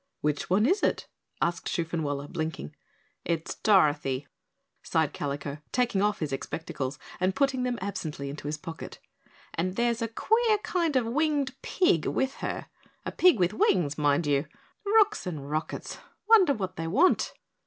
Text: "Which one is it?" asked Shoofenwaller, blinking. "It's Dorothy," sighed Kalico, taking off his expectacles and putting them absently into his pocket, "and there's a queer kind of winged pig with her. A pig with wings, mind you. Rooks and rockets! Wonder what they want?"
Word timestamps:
"Which 0.21 0.49
one 0.49 0.65
is 0.65 0.81
it?" 0.81 1.07
asked 1.43 1.67
Shoofenwaller, 1.67 2.27
blinking. 2.27 2.75
"It's 3.23 3.53
Dorothy," 3.53 4.25
sighed 4.81 5.13
Kalico, 5.13 5.61
taking 5.71 6.01
off 6.01 6.21
his 6.21 6.33
expectacles 6.33 6.97
and 7.19 7.35
putting 7.35 7.61
them 7.61 7.77
absently 7.83 8.27
into 8.27 8.47
his 8.47 8.57
pocket, 8.57 8.97
"and 9.53 9.75
there's 9.75 10.01
a 10.01 10.07
queer 10.07 10.57
kind 10.63 10.95
of 10.95 11.05
winged 11.05 11.53
pig 11.61 12.07
with 12.07 12.33
her. 12.37 12.65
A 13.05 13.11
pig 13.11 13.37
with 13.37 13.53
wings, 13.53 13.95
mind 13.95 14.25
you. 14.25 14.47
Rooks 14.83 15.27
and 15.27 15.47
rockets! 15.47 15.99
Wonder 16.27 16.55
what 16.55 16.77
they 16.77 16.87
want?" 16.87 17.33